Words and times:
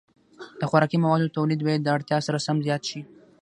د 0.59 0.61
خوراکي 0.69 0.97
موادو 1.03 1.33
تولید 1.37 1.59
باید 1.67 1.81
د 1.83 1.87
اړتیا 1.95 2.17
سره 2.27 2.43
سم 2.45 2.57
زیات 2.65 2.81
شي. 2.89 3.01